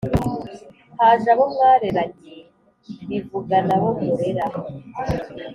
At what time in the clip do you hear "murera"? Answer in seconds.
4.03-4.45